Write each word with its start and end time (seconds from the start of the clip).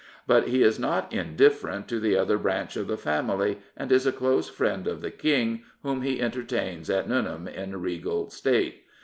But 0.25 0.47
he 0.47 0.63
is 0.63 0.79
not 0.79 1.13
indifferent 1.13 1.87
to 1.89 1.99
the 1.99 2.17
other 2.17 2.39
branch 2.39 2.75
of 2.75 2.87
the 2.87 2.97
family, 2.97 3.59
and 3.77 3.91
is 3.91 4.07
a 4.07 4.11
close 4.11 4.49
friend 4.49 4.87
of 4.87 5.01
the 5.01 5.11
King, 5.11 5.61
whom 5.83 6.01
he 6.01 6.19
entertains 6.19 6.89
at 6.89 7.07
Nuneham 7.07 7.47
in 7.47 7.79
regal 7.79 8.31
state. 8.31 8.85